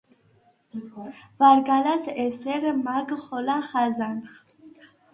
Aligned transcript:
ვარგა̈ლს 1.39 2.05
ესერ 2.25 2.63
მა̈გ 2.85 3.09
ხოლა 3.23 3.57
ხაზნახ; 3.67 4.31